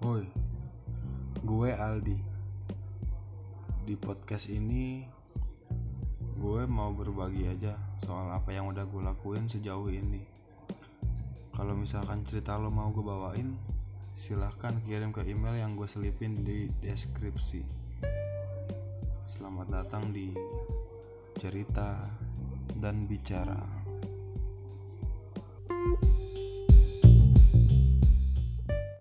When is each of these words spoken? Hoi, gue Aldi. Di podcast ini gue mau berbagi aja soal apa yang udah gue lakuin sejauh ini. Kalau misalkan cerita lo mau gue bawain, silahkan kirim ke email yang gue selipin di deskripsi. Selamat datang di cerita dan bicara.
Hoi, 0.00 0.24
gue 1.44 1.76
Aldi. 1.76 2.16
Di 3.84 3.92
podcast 4.00 4.48
ini 4.48 5.04
gue 6.40 6.62
mau 6.64 6.88
berbagi 6.96 7.44
aja 7.44 7.76
soal 8.00 8.32
apa 8.32 8.48
yang 8.48 8.72
udah 8.72 8.88
gue 8.88 9.02
lakuin 9.04 9.44
sejauh 9.44 9.92
ini. 9.92 10.24
Kalau 11.52 11.76
misalkan 11.76 12.24
cerita 12.24 12.56
lo 12.56 12.72
mau 12.72 12.88
gue 12.96 13.04
bawain, 13.04 13.60
silahkan 14.16 14.72
kirim 14.88 15.12
ke 15.12 15.20
email 15.28 15.60
yang 15.60 15.76
gue 15.76 15.84
selipin 15.84 16.48
di 16.48 16.72
deskripsi. 16.80 17.60
Selamat 19.28 19.68
datang 19.68 20.16
di 20.16 20.32
cerita 21.36 22.08
dan 22.80 23.04
bicara. 23.04 23.79